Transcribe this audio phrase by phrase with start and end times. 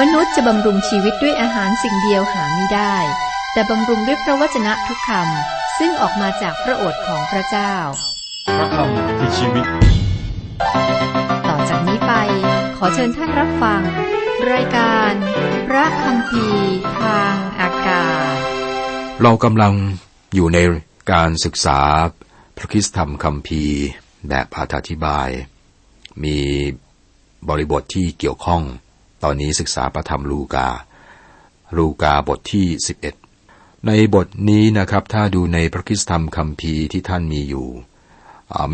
[0.00, 2.96] มนุษย์จะบำรุงชีวิตด้วยอาหารสิ่งเดียวหาไม่ได้
[3.52, 7.74] แต่บำรุงด้วยพระวจนะทุกคำซึ่งออกมาจากพระโอษฐ์ของพระเจ้า
[8.56, 9.66] พระคำคือชีวิต
[11.48, 12.12] ต่อจากนี้ไป
[12.76, 13.82] ขอเชิญท่านรับฟัง
[14.52, 15.12] รายการ
[15.68, 18.36] พระคำพีร์ทางอากาศ
[19.22, 19.74] เรากำลัง
[20.34, 20.58] อยู่ใน
[21.12, 21.80] การศึกษา
[22.56, 23.80] พระคริสตธรรมคัมภีร์
[24.28, 25.28] แบบอธิบาย
[26.24, 26.38] มี
[27.48, 28.62] บริบทที่เกี่ยวข้อง
[29.22, 30.68] ตอนนี้ศึกษาพระธรรมลูกา
[31.76, 32.66] ลูกาบทที่
[33.26, 37.68] 11 ในบทนี้นะครับ ถ้าดูในพระคิสธรรมคัมภีร์ที่ท่านมีอยู่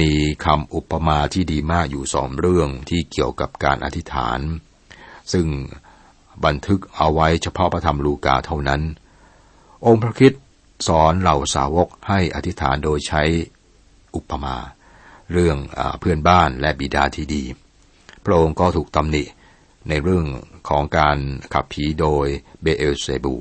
[0.01, 0.13] มี
[0.45, 4.41] คำอุปมาที่ดีมากอยู่สองเรื่องที่เกี่ยวกับการอธิษฐาน
[5.33, 5.47] ซึ่ง
[6.45, 8.83] บันทึกเอาไว้เฉพาะพระธรรมลูกาเท่านั้น
[9.87, 10.43] องค์พระคริสต์
[10.89, 13.23] สอนเหล่าสาวกให้อธิษฐานโดยใช้
[14.17, 14.57] อุปมา
[15.33, 17.45] เรื่องอเพื่อนบ้านและบิดาที่ดี
[18.25, 19.25] พระองค์ก็ถูกตำหนิ
[19.89, 20.27] ในเรื่อง
[20.69, 21.19] ของการ
[21.55, 22.27] ขับผีโดย
[22.63, 23.35] เบเอลเซบู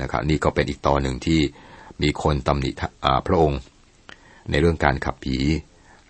[0.00, 1.40] นะครับนี่ก็เป็นอีกตอนหนึ่งที่
[2.02, 2.70] มีคนตำหนิ
[3.26, 3.60] พระองค์
[4.50, 5.36] ในเรื่องการขับผี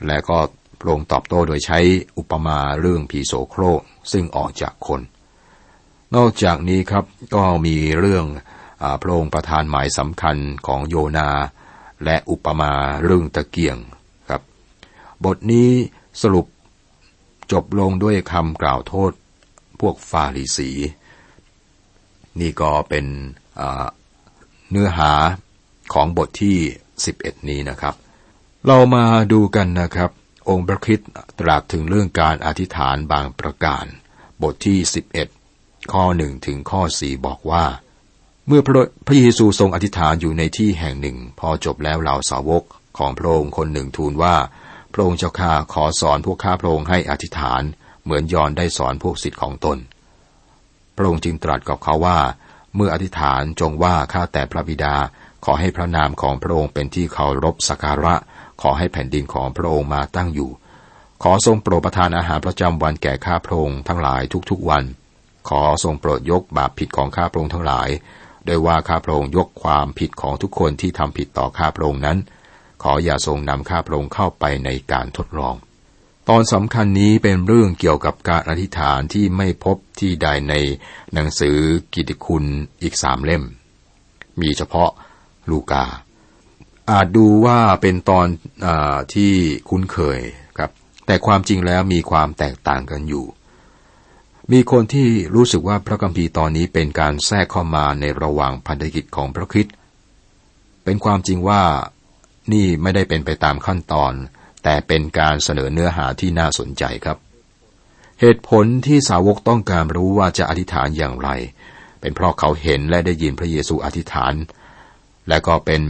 [0.06, 0.38] และก็
[0.80, 1.78] พระองค์ตอบโต้โดยใช้
[2.18, 3.80] อุปมาเรื่องผีโสโครก
[4.12, 5.00] ซึ่งออกจากคน
[6.16, 8.24] นอกจากนี้ครับก็มีเรื่อง
[8.82, 11.30] อพระองค์ประทานหมายสำคัญของโยนา
[12.04, 13.76] และอุปมาเรื่องตะเกียง
[14.28, 14.42] ครับ
[15.24, 15.70] บทนี้
[16.22, 16.46] สรุป
[17.52, 19.12] จบลงด้วยคำกล่าวโทษ
[19.80, 20.70] พวกฟาริสี
[22.40, 23.06] นี่ก็เป็น
[24.70, 25.12] เนื้อหา
[25.92, 26.56] ของบทที่
[27.02, 27.94] 11 นี้นะครับ
[28.66, 30.10] เรามาดูกันนะครับ
[30.48, 33.84] องค์พระคริสต์ตรัสถึงเรื่องการอธิษฐานบางประการ
[34.42, 34.78] บทที่
[35.34, 37.64] 11 ข้อ 1 ถึงข้อ 4 บอกว่า
[38.46, 42.62] เมื่อพระพระเยซูทรงอธิษฐานอยู่ในที่แห่งหนึ่ง พอจบแล้วเหล่าสาวก
[42.98, 44.36] ของพระองค์คนหนึ่งทูลว่า
[44.92, 47.62] พระองค์เจ้าข้าขอสอนพวกข้าพระองค์ให้อธิษฐาน
[48.08, 49.78] เหมือนยอนได้สอนพวกศิษย์ของตน
[50.96, 52.18] พระองค์จึงตรัสกับเขาว่า
[52.76, 54.94] เมื่ออธิษฐานจงว่าข้าแต่พระบิดา
[55.44, 58.14] ขอให้พระนามของพระองค์เป็นที่เคารพสักการะ
[58.62, 60.50] ขอให้แผ่นดินของพระองค์มาตั้งอยู่
[61.22, 64.84] ขอทรงโปรดประทานอาหารประจำวันแก่ข้าพระองค์ทั้งหลายทุกๆวัน
[65.48, 67.88] ขอทรงโปรดยกบาปผิดของข้าพระองค์ทั้งหลาย
[68.46, 72.18] โดยว่าข้าพระองค์ยกความผิดของทุกคนที่ทำผิดต่อข้าพระองค์นั้น
[72.82, 75.54] ขออย่าทรงนำข้าพระองค์เข้าไปในการทดลอง
[76.32, 80.54] ตอนสำคัญนี้เป็นเรื่องเกี่ยวกับการอธิษฐานที่ไม่พบที่ใดใน
[81.14, 81.58] หนังสือ
[81.94, 82.44] กิติคุณ
[82.82, 83.44] อีกสามเล่ม
[84.40, 84.90] มีเฉพาะ
[85.50, 85.84] ลูกา
[86.90, 88.26] อาจดูว่าเป็นตอน
[88.66, 88.68] อ
[89.14, 89.32] ที่
[89.68, 90.20] คุ้นเคย
[90.58, 90.70] ครับ
[91.06, 93.26] แต่ความจริงแล้วมีความแตกต่างกันอยู่
[94.52, 99.74] มีคนที่รู้สึกว่าพระคัมภีร์ตอนนี้เป็นการแทรกเข้ามาในระหว่างพันธกิจของพระคริสต์
[100.84, 101.62] เป็นความจริงว่า
[102.52, 104.12] นี่ไม่ได้เป็นไปตามขั้นตอน
[104.64, 107.18] แต่เป็นการเสนอเนื้อหาที่น่าสนใจครับ
[108.20, 111.30] เหตุผลที่สาวกต้องการรู้ว่าจะอธิษฐานอย่างไร
[112.00, 114.34] เป็นเพราะเขาเห็นและได้ยินพระเยซูอธิษฐาน
[115.28, 115.82] และก็เป็น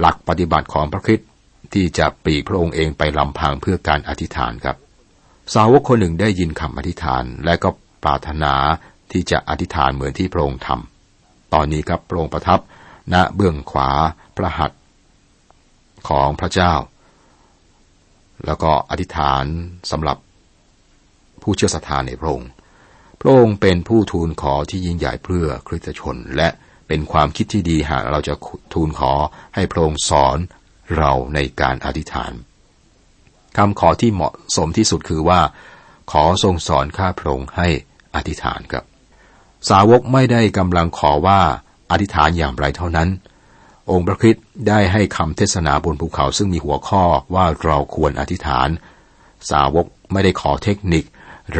[0.00, 1.28] หลักปฏิบัติของพระคริสต์
[1.74, 4.76] ที่จะปลีกพระองค์เองไปลำพังเพื่อการอธิษฐานครับ
[5.54, 7.68] สาวกคนหนึ่งได้ยินคำอธิษฐาน และก็
[8.04, 8.54] ปรารถนา
[9.12, 12.60] ที่จะอธิษฐานเหมือนที่พระองค์ทำตอนนี้ครับพระองค์ประทับ
[13.12, 13.90] ณเบื้องขวา
[14.36, 14.80] พระหัตถ์
[16.08, 16.74] ของพระเจ้า
[18.46, 19.44] แล้วก็อธิษฐาน
[19.90, 20.18] สำหรับ
[21.42, 22.50] ผู้เชื่อศรัทธาในพระองค์
[23.20, 26.48] พระองค์เป็นผู้ทูลขอที่ยิ่งใหญ่เพื่อคริสตชน และ
[26.88, 28.34] เป็นความคิดที่ดีหากเราจะ
[28.74, 29.12] ทูลขอ
[29.54, 30.38] ให้พระองค์สอน
[30.96, 32.32] เราในการอธิษฐาน
[33.56, 35.40] คำขอที่เหมาะสมที่สุดคือว่า
[36.12, 37.68] ขอทรงสอนข้าพระองค์ให้
[38.14, 38.84] อธิษฐานครับ
[39.70, 41.40] สาวกไม่ได้กำลังขอว่า
[41.90, 43.08] อธิษฐานอย่างไรเท่านั้น
[43.90, 48.68] องค์พระคริสต์ได้ให้คำเทศนาบนภูเขาซึ่งมีหัวข้อว่าเราควรอธิษฐาน
[49.50, 51.04] สาวกไม่ได้ขอเทคนิค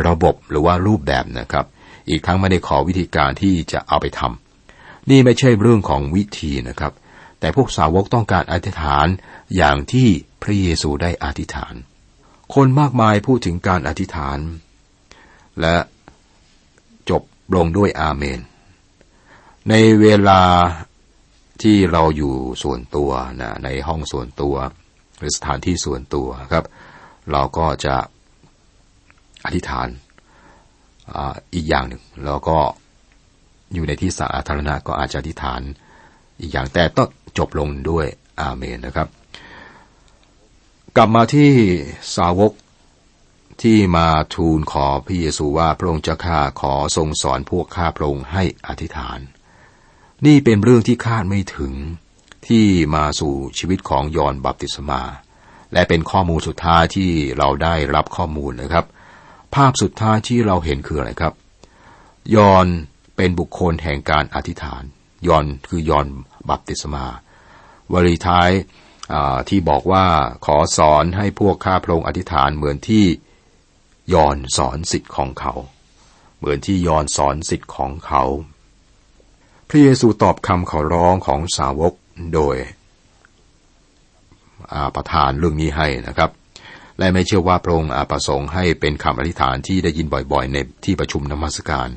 [0.07, 1.67] ระบบหรือว่ารูปแบบนะครับ
[2.09, 6.93] อีกทั้งไม่ได้ขอวิธีการที่จะเอาไปทำนี่ไม่ใช่เรื่องของวิธีนะครับ
[7.41, 9.07] แต่พวกสาวกต้องการอธิษฐาน
[9.57, 10.09] อย่างที่
[10.43, 11.75] พระเยซูได้อธิษฐาน
[12.55, 14.39] คนมากมายพูดถึงการอธิษฐาน
[15.61, 15.77] และ
[17.11, 17.23] จบ
[17.55, 18.41] ลงด้วยอาเมน
[19.69, 20.43] ในเวลา
[21.63, 23.11] ที่เราอยู่ส่วนตัว
[23.41, 24.55] นะในห้องส่วนตัว
[25.19, 26.65] หรือสถานที่ส่วนตัวครับ
[27.33, 27.97] เราก็จะ
[29.45, 29.89] อธิษฐาน
[31.17, 31.19] อ,
[31.55, 32.59] อีกอย่างหนึ่งแล้วก็
[33.75, 35.61] อยู่ในที่สาธารณะก็อาจจะอธิษฐาน
[36.41, 37.09] อีกอย่างแต่ต้อง
[37.39, 38.07] จบลงด้วย
[38.41, 39.09] อาเมนนะครับ
[40.97, 41.51] กลับมาที่
[42.17, 42.53] สาวก
[43.63, 49.19] ที่มาทูลขอพระเยซูว่าพระองค์เจ้าข้าขอทรงสอนพวกข้าพระองค์ให้อธิษฐาน
[50.27, 51.73] นี่เป็นเรื่องที่คาดไม่ถึง
[52.47, 55.03] ที่มาสู่ชีวิตของยอนบัพติศมา
[55.73, 58.87] และเป็นข้อมูลสุดท้ายที่เราได้รับข้อมูลนะครับ
[59.55, 61.35] ภาพสุดท้ายที่เราเห็นคืออะไรครับ
[62.37, 62.67] ยอน
[63.17, 64.83] เป็นบุคคลแห่งการอธิษฐาน
[65.29, 66.07] ยอนคือยอน
[66.51, 67.07] บัพติศมา
[67.93, 68.51] วลีท้าย
[69.49, 70.07] ที่บอกว่า
[70.47, 73.05] ขอสอนให้พวกข้าพระองค์อธิษฐานเหมือนที่
[74.15, 75.55] ยอนสอนสิทธิ์ของเขา
[76.39, 78.25] เหมือนที่ยอนสอนสิทธิ์ของเขา
[79.69, 81.93] พระเยซูตอบคำขอร้องของสาวก
[82.35, 82.57] โดย
[84.95, 86.31] ประทานเรื่องนี้ให้นะครับ
[86.99, 91.89] และไม่เชื่อว่าพระองค์ประสงค์ให้เป็นคำอธิษฐานที่ได้ยินบ่อยๆ ในที่ประชุมนมัสการ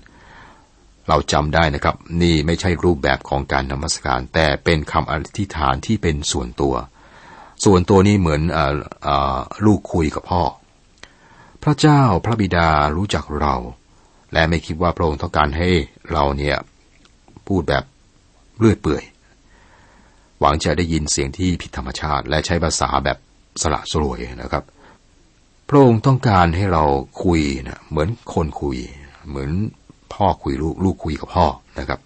[1.07, 6.75] เราจำได้นะครับ นี่ไม่ใช่รูปแบบของการนมัสการ แต่เป็นคำอธิษฐานที่เป็นส่วนตัว
[7.65, 8.59] ส่วนตัวนี้เหมือนอ
[9.07, 10.43] อลูกคุยกับพ่อ
[11.63, 13.55] พระเจ้าพระบิดารู้จักเรา
[14.33, 15.69] และไม่คิดว่าพระองค์ต้องการให้
[16.11, 16.57] เราเนี่ย
[17.47, 17.83] พูดแบบ
[18.59, 19.03] เลื่อยเปื่อย
[20.39, 23.17] หวังจะได้ยินเสียงที่ผิดธรรมชาติ และใช้ภาษาแบบ
[23.61, 24.63] สละสลวยนะครับ
[25.67, 26.83] พระองค์ต้องการให้เรา
[27.23, 28.77] คุยนะเหมือนคนคุย
[29.29, 29.51] เหมือน
[30.13, 31.45] พ่อคุยลูกลูกคุยกับพ่อ
[31.79, 31.99] นะครับ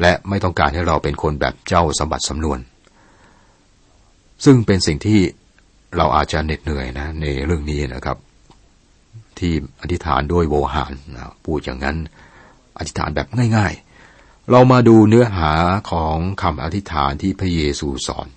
[0.00, 2.58] และไม่ต้องการให้เราเป็นคนแบบเจ้าสมบัติสำนวน
[4.44, 5.20] ซึ่งเป็นสิ่งที่
[5.96, 8.16] เราอาจจะเหน็ดเหนื่อยนะในเรื่องนี้นะครับ
[9.38, 9.52] ที่
[9.82, 11.96] อธิษฐานด้วยโวหารนะพูดอย่างนั้น
[12.78, 13.26] อธิษฐานแบบ
[13.56, 13.89] ง่าย ๆ
[14.52, 15.52] เรามาดูเนื้อหา
[15.90, 18.28] ของคำอธิษฐานที่พระเยซูสอน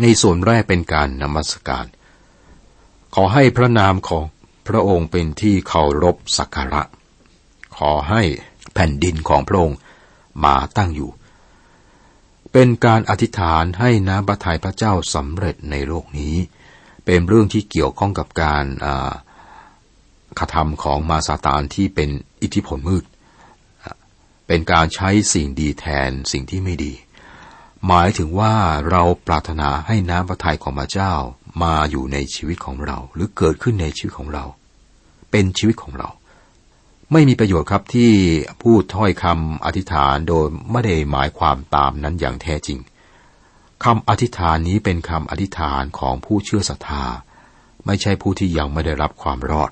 [0.00, 1.86] ในส่วนแรกเป็นการนมัสการ
[3.14, 4.24] ขอให้พระนามของ
[4.68, 6.82] พระองค์เป็นที่เคารพสักการะ
[7.76, 8.22] ขอให้
[8.74, 9.78] แผ่นดินของพระองค์
[10.44, 11.10] มาตั้งอยู่
[12.52, 16.34] เป็นการอธิษฐานให้น้ำพระทัยพระเจ้าสำเร็จในโลกนี้
[17.04, 18.64] เป็นเรื่องที่เกี่ยวข้องกับการ
[20.38, 22.08] กระทำของมาซาตานที่เป็น
[22.42, 23.04] อิทธิพลมืด
[24.48, 26.92] เป็นการใช้สิ่งดีแทนสิ่งที่ไม่ดี
[27.86, 28.54] หมายถึงว่า
[28.90, 31.12] เราปรารถนาให้น้ำพระทัยของพระเจ้า
[31.62, 34.44] มาอยู่ในชีวิตของเรา หรือเกิดขึ้นในชีวิตของเรา
[35.30, 36.10] เป็นชีวิตของเรา
[37.12, 38.12] ไม่มีประโยชน์ครับที่
[38.62, 42.78] พูดถ้อยคำอธิษฐานโดยไม่ได้หมายความตามนั้นอย่างแท้จริง
[43.84, 47.04] คำอธิษฐานนี้เป็นคำอธิษฐานของผู้เชื่อศรัทธา
[47.86, 49.70] ไม่ใช่ผู้ที่ยังไม่ได้รับความรอด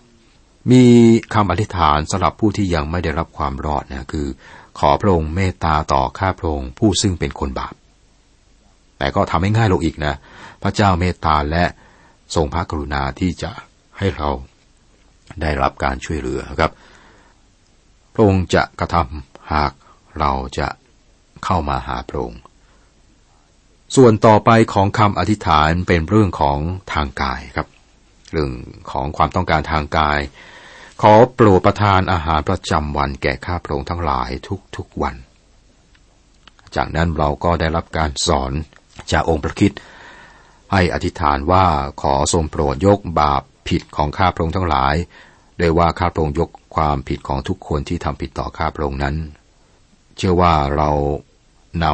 [0.71, 0.85] มี
[1.35, 4.27] คำอธิษฐานสำหรับผู้ที่ยังไม่ได้รับความรอดนะคือ
[4.79, 7.75] ขอพระองค์เมตตาต่อข้าพระองค์ผู้ซึ่งเป็นคนบาป
[8.99, 10.15] แต่ก็ทำให้ง่ายลงอีกนะ
[10.63, 11.65] พระเจ้าเมตตาและ
[12.35, 13.51] ทรงพระกรุณาที่จะ
[13.99, 14.29] ให้เรา
[15.41, 16.73] ได้รับการช่วยเหลือครับ
[18.15, 19.73] พระองค์จะกระทำหาก
[20.19, 20.69] เราจะ
[21.45, 22.41] เข้ามาหาพระองค์
[23.97, 26.59] ส่วนต่อไปของคำอธิษฐานเป็นเรื่องของ
[26.93, 27.69] ทางกายครับ
[28.33, 28.53] เรื่อง
[28.93, 30.19] ของความต้องการทางกาย
[31.03, 34.31] ขอโปรดประทานอาหารประจำวันแก่ข้าพระองค์ทั้งหลาย
[34.77, 35.15] ทุกๆวัน
[36.77, 38.53] จากนั้นเราก็ได้รับการสอน
[39.13, 39.73] จากองค์พระคิด
[40.73, 41.67] ให้อธิษฐานว่า
[42.03, 44.95] ขอทรงโปรดยกบาปผิดของข้าพระองค์ทั้งหลาย
[45.59, 49.17] โดยว่าข้าพระองค์ยกความผิดของทุกคนที่ทำผิดต่อข้าพระองค์นั้น
[50.17, 50.91] เชื่อว่าเรา
[51.85, 51.87] น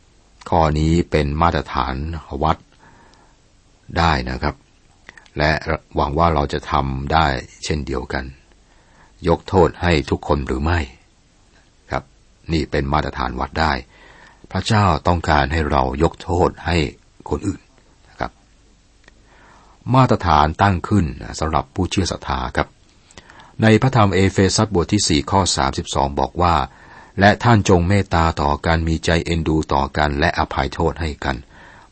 [0.00, 1.94] ำข้อนี้เป็นมาตรฐาน
[2.42, 2.56] วัด
[3.98, 4.54] ได้นะครับ
[5.38, 5.50] และ
[5.96, 7.26] หวังว่าเราจะทำได้
[7.64, 8.24] เช่นเดียวกัน
[9.28, 10.80] ยกโทษให้ทุกคนหรือไม่
[11.90, 12.04] ครับ
[12.52, 13.72] นี่เป็นมาตรฐานวัดได้
[14.50, 16.76] พระเจ้าต้องการให้เรายกโทษให้
[17.30, 17.60] คนอื่น
[18.08, 18.32] นะครับ
[19.94, 21.06] มาตรฐานตั้งขึ้น
[21.40, 22.68] สำหรับผู้เชื่อศรัทธาครับ
[23.62, 25.40] ในพระธรรมเอเฟซัสบทที่ 4 ข้อ
[25.80, 26.54] 32 บอกว่า
[27.20, 31.36] และท่านจงเมตตาต่อกันมีใจเอ็นดูต่อกันและอภัยโทษให้กัน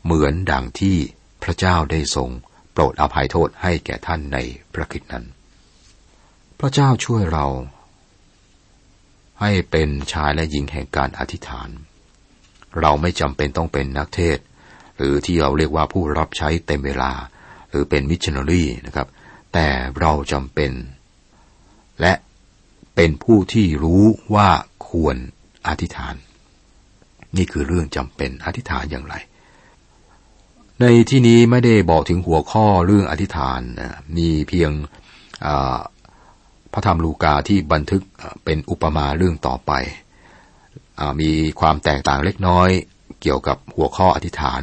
[0.03, 0.97] เหมือนดังที่
[1.43, 2.29] พระเจ้าได้ทรง
[2.73, 4.37] โปรดอภัยโทษให้แก่ท่านใน
[4.73, 5.25] พระคริสต์นั้น
[6.59, 7.45] พระเจ้าช่วยเรา
[9.41, 11.69] ให้เป็นชายและหญิงแห่งการอธิษฐาน
[12.81, 14.37] เราไม่จำเป็นต้องเป็นนักเทศ
[14.97, 17.11] หรือที่เราเรียกว่าผู้รับใช้เต็มเวลา
[17.69, 19.07] หรือเป็นมิชชันนารีนะครับ
[19.53, 19.67] แต่
[19.99, 20.71] เราจำเป็น
[22.01, 22.13] และ
[22.95, 24.03] เป็นผู้ที่รู้
[24.35, 24.49] ว่า
[24.87, 25.15] ควร
[25.67, 26.15] อธิษฐาน
[27.37, 29.15] นี่คือเรื่องจำเป็นอธิษฐานอย่างไร
[30.81, 33.61] ในที่นี้ไม่ได้บอกถึงหัวข้อเรื่องอธิษฐาน
[34.17, 34.71] มีเพียง
[36.73, 38.03] พระธรรมลูกาที่บันทึก
[38.45, 39.71] เป็นอุปมาเรื่องต่อไป
[40.99, 42.69] อมีความแตกต่างเล็กน้อย
[43.21, 44.61] เกี่ยวกับหัวข้ออธิษฐาน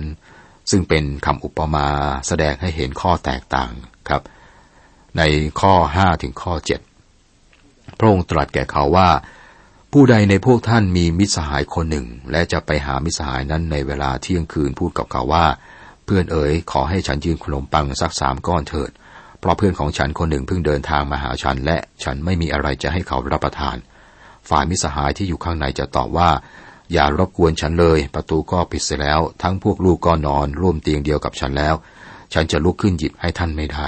[0.70, 1.86] ซึ่งเป็นคำอุปมา
[2.26, 3.70] แสดงให้เห็นข้อแตกต่าง
[4.08, 4.22] ครับ
[5.18, 5.22] ใน
[5.60, 6.52] ข้อ 5 ถึงข้อ
[7.26, 9.08] 7 พระองค์ตรัสแก่เขาว่า
[9.92, 15.46] ผู้ใดในพวกท่านมีมิตรสหายคนหนึ่ง และจะไปหามิตรสหายนั้นในเวลาเที่ยงคืนพูดกับเขาว่า
[16.04, 18.90] เพื่อนเอ๋ยขอให้ฉันยืนขนมปังสักสามก้อนเถิด
[19.44, 23.76] เพราะเพื่อนของฉันคนหนึ่งเพิ่งเดินทางมาหาฉัน และฉันไม่มีอะไรจะให้เขารับประทาน
[24.48, 26.30] ฝ่ายมิสหายที่อยู่ข้างในจะตอบว่า
[26.92, 31.74] อย่ารบกวนฉันเลย ประตูก็ปิดเสียแล้ว ทั้งพวกลูกก็นอนร่วมเตียงเดียวกับฉันแล้ว
[32.32, 33.86] ฉันจะลุกขึ้นหยิบให้ท่านไม่ได้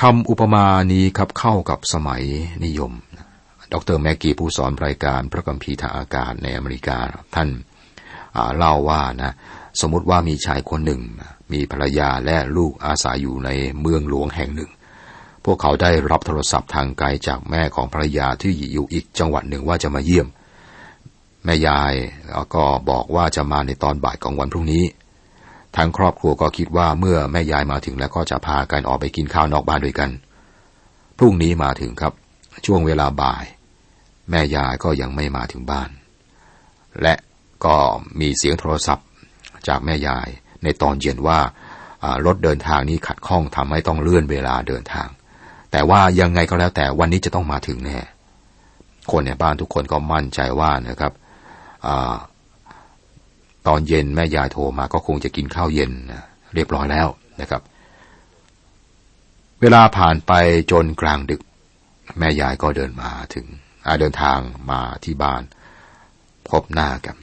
[0.00, 2.22] คำอุปมานี้ครับเข้ากับสมัย
[2.64, 2.92] นิยม
[3.72, 6.98] ดรแมกกี้ผู้สอนรายการพระกัมภีทางอากาศในอเมริกา
[7.34, 7.48] ท่าน
[8.56, 9.32] เล่าว่านะ
[9.80, 11.00] สมมติว่ามีชายคนหนึ่ง
[11.52, 14.70] มีภรรยาและลูกอาศัยอยู่ในเมืองหลวงแห่งหนึ่ง
[15.44, 20.26] พวกเขาได้รับโทรศัพท์ทางไกลจากแม่ของภรรยาที่อยู่อีกจังหวัดหนึ่งว่าจะมาเยี่ยม
[21.44, 21.94] แม่ยาย
[22.54, 24.84] ก็บอกว่าจะมาในตอนบ่ายของวันพรุ่งนี้
[25.76, 30.10] ทางครอบครัวก็คิดว่าเมื่อแม่ยายมาถึงแล้วก็จะพากันออกไปกินข้าวนอกบ้านด้วยกัน
[31.18, 32.12] พรุ่งนี้มาถึงครับ
[32.66, 33.44] ช่วงเวลาบ่าย
[34.30, 35.90] แม่ยายก็ยังไม่มาถึงบ้าน
[37.02, 37.14] และ
[37.64, 37.76] ก็
[38.20, 39.06] มีเสียงโทรศัพท์
[39.68, 40.28] จากแม่ยาย
[40.62, 41.38] ในตอนเย็นว่า
[42.26, 45.08] รถเดินทางนี้ขัดข้องทำให้ต้องเลื่อนเวลาเดินทาง
[45.72, 47.98] แต่ว่ายังไงก็แล้วแต่วันนี้จะต้องมาถึงแน่
[49.10, 51.12] คนในบ้านทุกคนก็มั่นใจว่านะครับ
[53.66, 55.92] ตอนเย็นแม่ยายโทรมาก็คงจะกินข้าวเย็น
[56.54, 57.08] เรียบร้อยแล้ว
[57.40, 57.62] นะครับ
[59.60, 60.32] เวลาผ่านไป
[60.70, 61.42] จนกลางดึก
[62.18, 63.46] แม่ยายก็เดินมาถึง
[64.00, 64.38] เดินทาง
[64.70, 65.42] มาที่บ้าน
[66.48, 67.16] พบหน้ากัน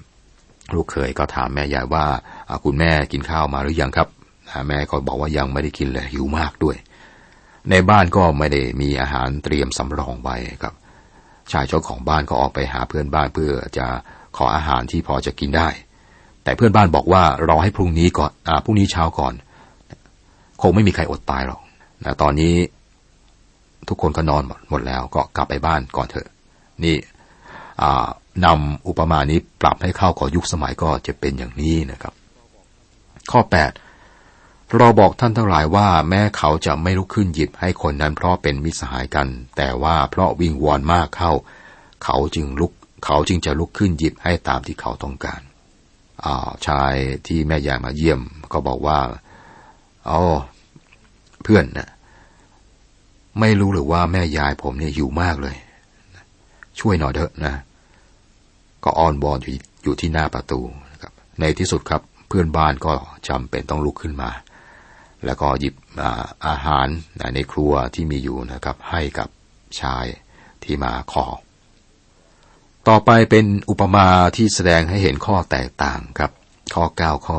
[0.75, 2.05] ลูกเคยก็ถามแม่ยายว่า
[2.63, 4.07] คุณแม่กินข้าวมาหรือยังครับ
[4.67, 6.75] แม่ก็บอกว่ายังไม่ได้กินเลยหิวมากด้วย
[7.69, 10.73] ในบ้านก็ไม่ได้มีอาหารเตรียมสำรองไว้ครับ
[11.51, 13.85] ชายเจ้าของบ้านก็ออกไปหาเพื่อนบ้านเพื่อจะ
[14.37, 15.69] ขออาหารที่พอจะกินได้
[16.43, 19.33] แต่เพื่อนบ้านบอกว่ารอให้พรุ่งนี้ก่อนอพรุ่งนี้เช้าก่อน
[20.61, 21.61] คงไม่มีใครอดตายหรอก
[22.03, 22.53] นะตอนนี้
[23.89, 26.27] ทุกคนก็นอนหมดแล้วก็กลับไปบ้านก่อนเถอะ
[26.83, 26.95] นี่
[28.45, 32.13] นำอุปมานี้ปรับให้เข้ากับยุคสมัยก็จะเป็นอย่างนี้นะครับ
[33.31, 41.31] ข้อ 8 เราบอกท่านทั้งหลายว่าแม้เขาจะไม่ลุกขึ้นหยิบให้คนนั้นเพราะเป็นมิสหายกัน แต่ว่าเพราะวิงวอนมากเข้า
[42.03, 42.71] เขาจึงลุก
[43.05, 45.41] เขาจึงจะลุกขึ้นหยิบให้ตามที่เขาต้องการ
[46.25, 46.93] อาชาย
[47.27, 48.19] ที่แม่ยายมาเยี่ยม
[48.53, 48.99] ก็บอกว่า
[50.09, 50.19] อ๋อ
[51.43, 51.89] เพื่อนนะ
[53.39, 55.55] ไม่รู้หรือว่าแม่ยายผมเนี่ยอยู่มากเลย
[56.79, 57.53] ช่วยหน่อยเถอะนะ
[58.83, 60.59] ก็อ้อนบอนอยู่อยู่ที่หน้าประตู
[60.91, 62.93] นะครับ ในที่สุดครับเพื่อนบ้านก็
[63.27, 64.31] จำเป็นต้องลุกขึ้นมา
[65.25, 66.87] แล้วก็หยิบอาอาหาร
[67.35, 69.27] ในครัวที่มีอยู่นะครับ ให้กับ
[69.81, 70.05] ชาย
[70.63, 71.25] ที่มาขอ
[72.87, 76.31] ต่อไปเป็นอุปมาที่แสดงให้เห็นข้อแตกต่างครับ
[76.73, 77.37] ข้อ 9 ข้อ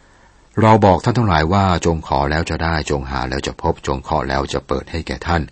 [0.00, 5.42] 10 เราบอกท่านทั้งหลายว่าจงขอแล้วจะได้จงหาแล้วจะพบจงขอแล้วจะเปิดให้แก่ท่าน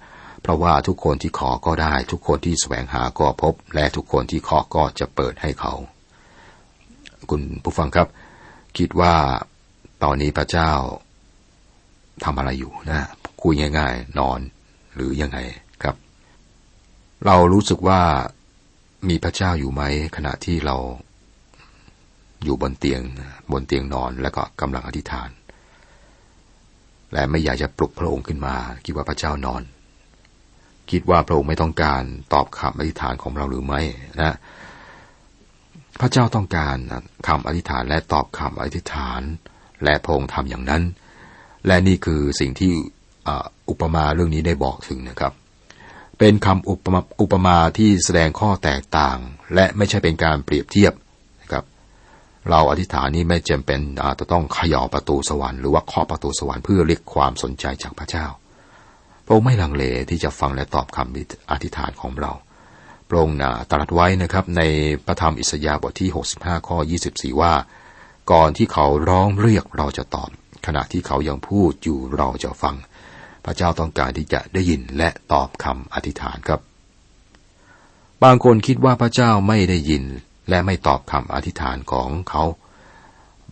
[0.44, 5.74] เพราะว่าทุกคนที่ขอก็ได้ ทุกคนที่แสวงหาก็พบ และทุกคนที่ขอก็จะเปิดให้เขา
[7.30, 8.08] คุณผู้ฟังครับ
[8.78, 9.14] คิดว่า
[10.02, 10.70] ตอนนี้พระเจ้า
[12.24, 13.08] ทำอะไรอยู่นะ
[13.42, 14.38] คุยง่ายๆ นอน
[14.94, 15.38] หรือยังไง
[15.82, 15.96] ครับ
[17.26, 18.00] เรารู้สึกว่า
[19.08, 19.82] มีพระเจ้าอยู่ไหม
[20.16, 20.76] ขณะที่เรา
[22.44, 23.00] อยู่บนเตียง
[23.52, 25.30] บนเตียงนอนแล้วก็กำลังอธิษฐาน
[27.12, 29.62] และไม่อยากจะปลุกพระองค์ขึ้นมา คิดว่าพระเจ้านอน
[30.90, 32.02] คิดว่าพระองค์ไม่ต้องการ
[32.34, 33.80] ตอบคำอธิษฐานของเราหรือไม่
[34.22, 34.36] นะ
[36.00, 36.76] พระเจ้าต้องการ
[37.28, 39.20] คำอธิษฐานและตอบคำอธิษฐาน
[39.84, 40.82] และพระองค์ทำอย่างนั้น
[41.66, 42.72] และนี่คือสิ่งที่
[43.68, 45.32] อุปมาเรื่องนี้ได้บอกถึงนะครับ
[46.18, 49.18] เป็นคำอุปมาอุปมาที่แสดงข้อแตกต่าง
[49.54, 50.92] และไม่ใช่เป็นการเปรียบเทียบ
[51.42, 51.64] นะครับ
[52.50, 53.80] เราอธิษฐานนี้ไม่จำเป็น
[54.20, 58.26] จะต้องขย่อประตูสวรรค์หรือว่าเคาะประตูสวรรค์เพื่อเรียกความสนใจจากพระเจ้า
[59.24, 62.32] พระองค์ไม่ลังเลที่จะฟังและตอบคำอธิษฐานของเรา
[63.08, 63.36] พระองค์
[63.70, 64.62] ตรัสไว้นะครับใน
[65.06, 66.76] พระธรรมอิสยาห์บทที่ 65 ข้อ
[67.10, 67.54] 24 ว่า
[68.32, 70.30] ก่อนที่เขาร้องเรียกเราจะตอบ
[70.66, 72.76] ขณะที่เขายังพูดอยู่เราจะฟัง
[73.44, 76.60] พระเจ้าต้องการที่จะได้ยินและตอบคำอธิษฐานครับ
[78.24, 80.04] บางคนคิดว่าพระเจ้าไม่ได้ยิน
[80.48, 82.44] และไม่ตอบคำอธิษฐานของเขา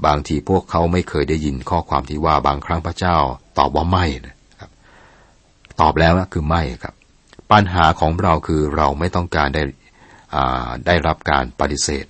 [0.06, 3.16] บางทีพวกเขาไม่เคยได้ยินข้อความที่ว่าบางครั้งพระเจ้า
[3.58, 4.36] ตอบว่าไม่นะ
[5.82, 6.94] ตอบแล้วคือไม่ครับ
[7.52, 9.62] ปัญหาของเราคือเราไม่ต้องการได้
[10.86, 12.06] ได้รับการปฏิเสธ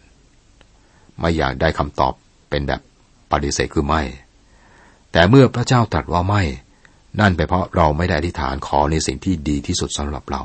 [1.20, 2.12] ไม่อยากได้คำตอบ
[2.50, 2.80] เป็นแบบ
[3.32, 4.02] ปฏิเสธคือไม่
[5.12, 6.42] แต่เมื่อพระเจ้าตรัสว่าไม่
[7.20, 10.42] นั่นเป็นเพราะเราไม่ได้อธิษฐานขอในสิ่งที่ดีที่สุดสำหรับเรา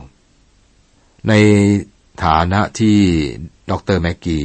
[1.28, 1.34] ใน
[2.26, 2.98] ฐานะที่
[3.72, 4.44] ดรแม็กกี้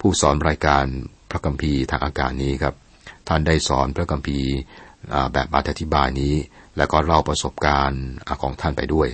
[0.00, 0.84] ผู้สอนรายการ
[1.30, 2.74] พระคัมภีร์ทางอากาศนี้ครับ
[3.28, 4.50] ท่านได้สอนพระคัมภีร์
[5.32, 6.34] แบบอธิบายนี้
[6.76, 8.04] แล้วก็เล่าประสบการณ์
[8.42, 9.08] ของท่านไปด้วย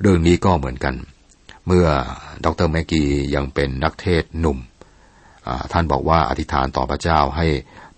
[0.00, 0.94] เรื่องนี้ก็เหมือนกัน
[1.66, 1.86] เมื่อ
[2.44, 4.58] ดรแม็กกี้ยังเป็นนักเทศหนุ่ม
[5.72, 7.46] ท่านบอกว่าอธิษฐานต่อพระเจ้าให้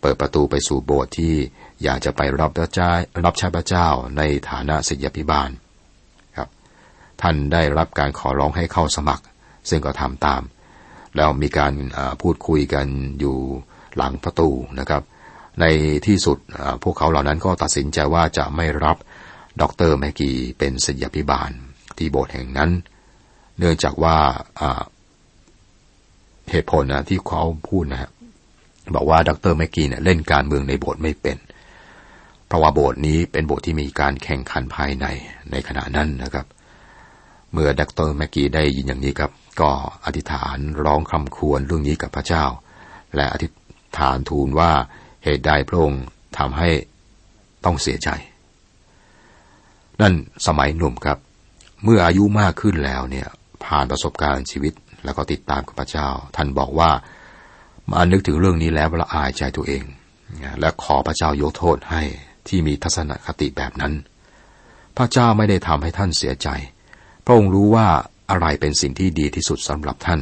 [0.01, 1.35] เปิดประตูไปสู่โบสถ์ที่
[1.83, 2.91] อยากจะไปรับพระเจ้า
[3.25, 5.51] รับใช้พระเจ้าในฐานะศิษยพิบาล
[6.37, 6.49] ครับ
[7.23, 9.25] ท่านได้รับการขอร้องให้เข้าสมัคร
[9.69, 10.43] ซึ่งก็ทำตาม
[11.17, 11.73] แล้วมีการ
[12.23, 12.87] พูดคุยกัน
[13.21, 13.37] อยู่
[13.97, 15.03] หลังประตูนะครับ
[15.61, 15.65] ใน
[16.07, 16.39] ที่สุด
[16.83, 18.97] พวกเขาเหล่านั้นก็ตัดสินใจว่าจะไม่รับ
[19.61, 21.51] ดออกเตร์แมกกีเป็นศิษยาพิบาล
[21.99, 22.71] ที่โบสถ์แห่งนั้น
[23.59, 24.17] เนื่องจากว่า
[26.51, 28.11] เหตุผลนะที่เขาพูดนะฮะ
[28.95, 31.37] บอกว่าดรแมกกีเนี่ยเล่นการเมืองในโบสถ์ไม่เป็น
[32.47, 35.07] เพราะว่าโบสถ์นี้เป็นโบสถ์ที่มีการแข่งขันภายใน
[35.51, 36.47] ในขณะนั้นนะครับ
[37.53, 39.71] เมื่อดรแมกกีได้ยินอย่างนี้ครับ ก็
[40.05, 42.45] อธิษฐานร้องคำควรเรื่องนี้กับพระเจ้า
[43.17, 43.55] และอธิษ
[43.99, 44.73] ฐานทูลว่า
[45.25, 46.03] เหตุใดพระองค์
[46.39, 46.71] ทำให้
[47.65, 48.09] ต้องเสียใจ
[50.01, 50.15] นั่น
[50.47, 51.19] สมัยหนุ่มครับ
[51.85, 53.29] เมื่ออายุมากขึ้นแล้วเนี่ย
[53.65, 56.91] ผ่านประสบการณ์ชีวิตแล้วก็ติดตามกับพระเจ้า ท่านบอกว่า
[57.93, 59.85] มานึกถึงเรื่องนี้แล้วละอายใจตัวเอง
[60.61, 62.03] และขอพระเจ้ายกโทษให้
[62.49, 63.93] ที่มีทัศนคติแบบนั้น
[64.97, 66.49] พระเจ้าไม่ได้ทำให้ท่านเสียใจ
[67.25, 67.89] พระองค์รู้ว่า
[68.31, 70.21] อะไรเป็นสิ่งที่ดีที่สุดสำหรับท่าน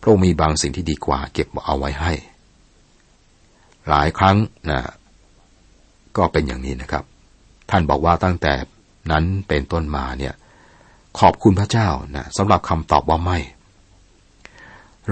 [0.00, 2.12] พระองค์มีบางสิ่งที่ดีกว่าเก็บเอาไว้ให้
[3.88, 4.36] หลายครั้ง
[4.70, 4.80] นะ
[6.16, 7.04] ก็เป็นอย่างนี้นะครับ
[7.70, 8.54] ท่านบอกว่าตั้งแต่
[9.10, 10.34] นั้นเป็นต้นมาเนี่ย
[11.18, 13.38] ขอบคุณพระเจ้านะสำหรับคำตอบว่าไม่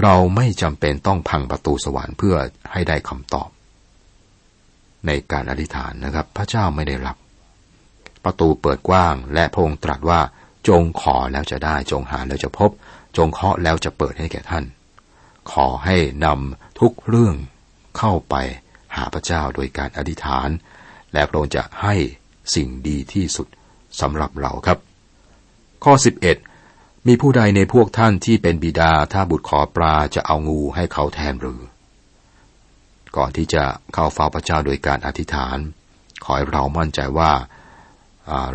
[0.02, 2.36] เราไม่จำเป็นต้องพังประตูสวรรค์เพื่อ
[2.72, 3.48] ให้ได้คำตอบ
[5.06, 7.16] ในการอธิษฐานนะครับ พระเจ้าไม่ได้รับ
[8.24, 10.20] ประตูเปิดกว้างและพระองค์ตรัสว่า
[10.68, 12.70] จงขอแล้วจะได้ จงหาแล้วจะพบ
[13.16, 14.64] จงเคาะแล้วจะเปิดให้แก่ท่าน
[15.52, 17.34] ขอให้นำทุกเรื่อง
[17.98, 18.34] เข้าไป
[18.96, 20.48] หาพระเจ้าโดยการอธิษฐาน
[21.12, 21.94] และพระองค์จะให้
[22.54, 23.48] สิ่งดีที่สุด
[24.00, 24.78] สำหรับเราครับ
[25.84, 25.94] ข้อ
[26.48, 31.62] 11 มีผู้ใดในพวกท่านที่เป็นบิดาถ้าบุตรขอปลาจะเอางูให้เขาแทนหรือ
[33.16, 35.58] ก่อนที่จะเข้าเฝ้าพระเจ้าโดยการอธิษฐาน
[36.24, 37.32] ขอให้เรามั่นใจว่า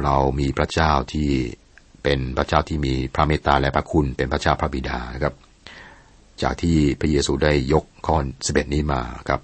[0.03, 1.29] เรามีพระเจ้าที่
[2.03, 5.35] เป็นพระเจ้าที่มีพระเมตตาและพระคุณเป็นพระเจ้าพระบิดาครับ
[6.41, 9.41] จากที่พระเยซูได้ยกข้อ11นี้มาครับ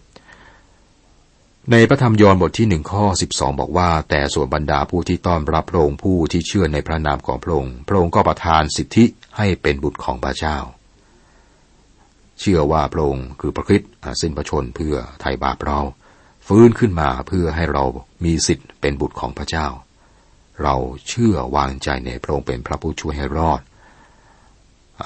[1.72, 9.06] ในพระธรรมยอห์นบทที่หนึ่งข้อสิบสองบอกว่า แต่ส่วนบรรดาผู้ที่ต้อนรับพระองค์ผู้ที่เชื่อในพระนามของพระองค์พระองค์ก็ประทานสิทธิ
[9.38, 10.58] ให้เป็นบุตรของพระเจ้า
[12.40, 15.80] เชื่อว่าพระองค์คือพระคริสต์สิ้นพระชนเพื่อไถ่บาปเรา
[16.48, 17.84] ฟื้นขึ้นมาเพื่อให้เรา
[18.26, 19.68] มีสิทธิ์เป็นบุตรของพระเจ้า
[20.64, 20.76] เรา
[21.08, 23.62] เชื่อวางใจในพระองค์เป็นพระผู้ช่วยให้รอด
[25.02, 25.04] อ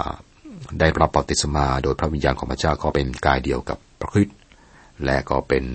[0.80, 4.38] ได้รับปฏิสมาโดยพระวิญญาณของพระเจ้าก็เป็นกายเดียวกับพระคริสต์
[5.06, 5.66] และก็เป็น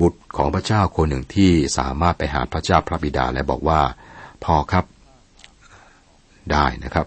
[0.00, 3.80] บุตรของพระเจ้าคนหนึ่งที่สามารถไปหาพระเจ้าพระบิดาและบอกว่า
[4.44, 4.84] พอครับ
[6.52, 7.06] ได้นะครับ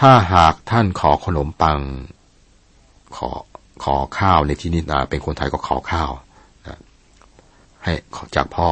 [0.00, 1.80] ถ้าหากท่านขอขนมปัง
[3.16, 3.30] ขอ
[3.84, 6.10] ขอข้าวในที่นี้เป็นคนไทยก็ขอข้าว
[6.66, 6.80] นะ
[7.84, 7.92] ให้
[8.36, 8.68] จากพ่อ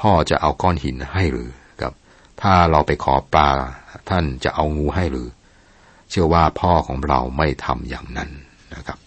[0.00, 1.48] พ่อจะเอาก้อนหินให้หรือ
[1.80, 1.92] ครับ
[2.40, 3.48] ถ้าเราไปขอปลา
[4.10, 5.28] ท่านจะเอางูให้หรือ
[6.10, 8.30] เชื่อว่าพ่อของเราไม่ทำอย่างนั้น
[8.74, 8.98] นะครับ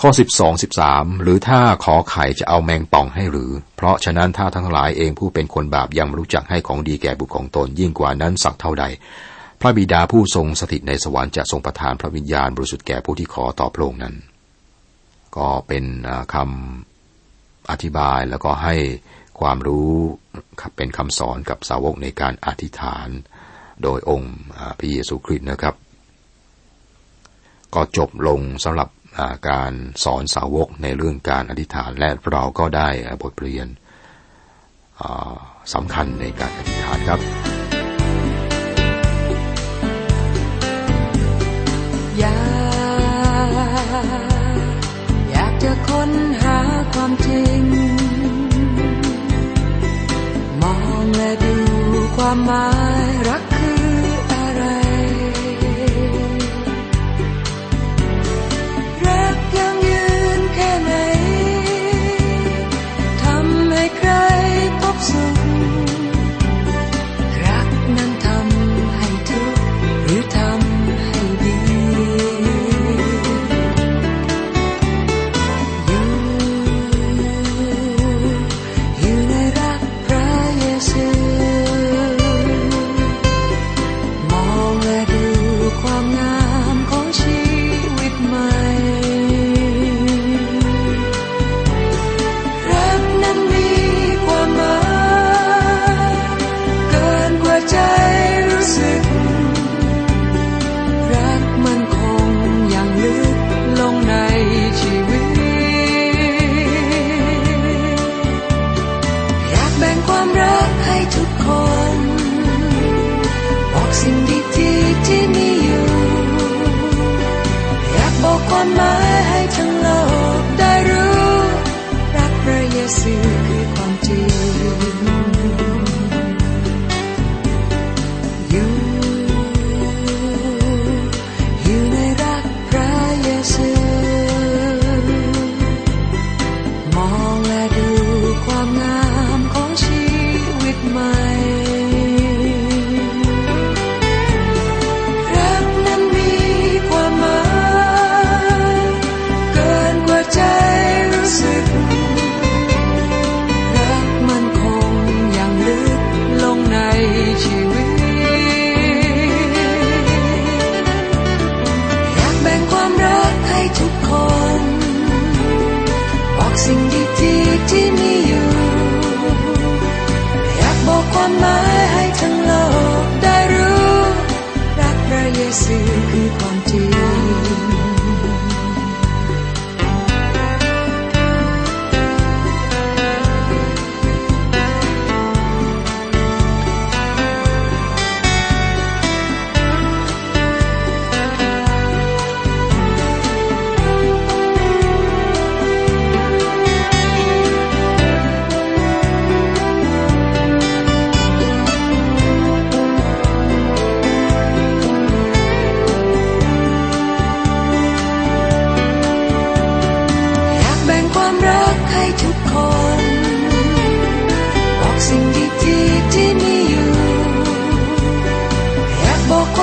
[0.00, 8.84] ข้อ 12 13 หรือถ้าขอไข่จะเอาแมงป่องให้หรือ เพราะฉะนั้นถ้าทั้งหลายเองผู้เป็นคนบาปยังรู้จักให้ของดีแก่บุตรของตนยิ่งกว่านั้นสักเท่าใด
[9.60, 14.14] พระบิดาผู้ทรงสถิตในสวรรค์จะทรงประทานพระวิญญาณบริสุทธิ์แก่ผู้ที่ขอต่อพระองค์นั้น
[15.36, 15.84] ก็เป็น
[16.34, 18.76] คำอธิบายแล้วก็ให้
[19.40, 19.90] ความรู้
[20.76, 23.08] เป็นคำสอนกับสาวกในการอธิษฐาน
[23.82, 24.34] โดยองค์
[24.78, 25.74] พระเยซูคริสต์นะครับ
[27.74, 28.88] ก็จบลงสำหรับ
[29.50, 29.72] การ
[30.04, 32.88] สอนสาวกในเรื่องการอธิษฐานและเราก็ได้
[33.22, 33.66] บทเรียน
[35.74, 37.20] สำคัญในการอธิษฐานครับ
[42.18, 42.36] อยา
[43.46, 43.50] ก
[45.30, 46.10] อยากจะค้น
[46.42, 46.58] หา
[46.92, 47.62] ความจริง
[50.62, 51.56] มองและดู
[52.16, 52.73] ความหมาย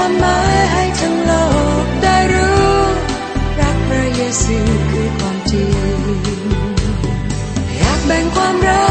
[0.04, 1.32] ความหมายให้ทั้งโล
[1.84, 2.72] กได้รู้
[3.60, 4.58] รักพระเยซู
[4.92, 5.72] คือความจริง
[7.78, 8.86] อยากแบ่งความรั